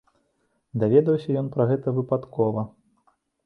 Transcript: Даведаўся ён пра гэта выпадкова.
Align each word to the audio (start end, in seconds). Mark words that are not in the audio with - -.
Даведаўся 0.83 1.29
ён 1.43 1.53
пра 1.59 1.69
гэта 1.75 1.87
выпадкова. 2.01 2.69